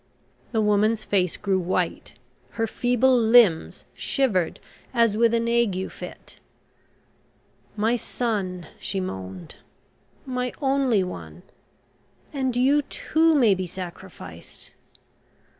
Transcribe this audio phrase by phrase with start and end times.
[0.51, 2.13] The woman's face grew white,
[2.57, 4.59] her feeble limbs shivered
[4.95, 6.39] as with an ague fit.
[7.75, 9.57] "My son," she moaned,
[10.25, 11.43] "my only one
[12.33, 14.73] and you, too, may be sacrificed.